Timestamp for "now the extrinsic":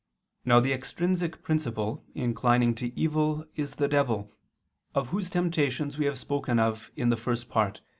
0.43-1.43